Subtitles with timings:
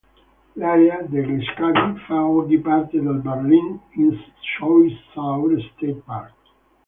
[0.55, 6.33] L'area degli scavi fa oggi parte del Berlin-Ichthyosaur State Park.